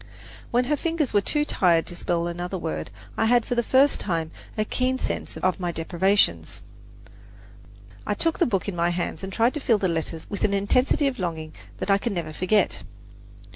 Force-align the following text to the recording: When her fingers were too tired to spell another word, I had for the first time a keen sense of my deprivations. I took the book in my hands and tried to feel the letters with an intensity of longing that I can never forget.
When 0.49 0.63
her 0.63 0.75
fingers 0.75 1.13
were 1.13 1.21
too 1.21 1.45
tired 1.45 1.85
to 1.85 1.95
spell 1.95 2.25
another 2.25 2.57
word, 2.57 2.89
I 3.17 3.25
had 3.25 3.45
for 3.45 3.53
the 3.53 3.61
first 3.61 3.99
time 3.99 4.31
a 4.57 4.65
keen 4.65 4.97
sense 4.97 5.37
of 5.37 5.59
my 5.59 5.71
deprivations. 5.71 6.63
I 8.07 8.15
took 8.15 8.39
the 8.39 8.47
book 8.47 8.67
in 8.67 8.75
my 8.75 8.89
hands 8.89 9.21
and 9.21 9.31
tried 9.31 9.53
to 9.53 9.59
feel 9.59 9.77
the 9.77 9.87
letters 9.87 10.27
with 10.27 10.43
an 10.43 10.55
intensity 10.55 11.05
of 11.05 11.19
longing 11.19 11.53
that 11.77 11.91
I 11.91 11.99
can 11.99 12.15
never 12.15 12.33
forget. 12.33 12.81